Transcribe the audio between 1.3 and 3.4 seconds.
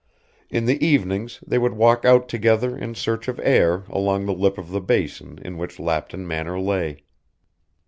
they would walk out together in search of